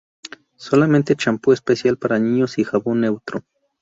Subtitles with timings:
[0.55, 3.43] Solamente champú especial para niños y jabón neutro.